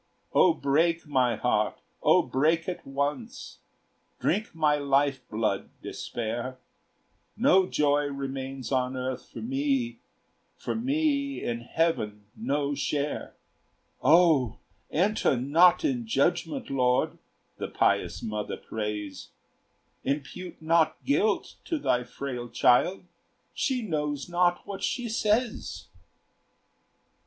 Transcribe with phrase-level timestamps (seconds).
[0.33, 3.59] "O break, my heart, O break at once!
[4.19, 6.57] Drink my life blood, Despair!
[7.37, 9.99] No joy remains on earth for me,
[10.57, 13.35] For me in heaven no share."
[14.01, 14.57] "O
[14.89, 17.19] enter not in judgment, Lord!"
[17.57, 19.29] The pious mother prays;
[20.03, 23.03] Impute not guilt to thy frail child!
[23.53, 25.89] She knows not what she says.